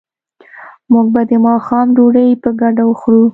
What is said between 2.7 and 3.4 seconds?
وخورو